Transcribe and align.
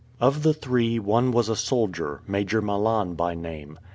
Of 0.19 0.41
the 0.41 0.51
three 0.55 0.97
one 0.97 1.29
was 1.29 1.47
a 1.47 1.55
soldier, 1.55 2.23
Major 2.25 2.59
Malan 2.59 3.13
by 3.13 3.35
name. 3.35 3.77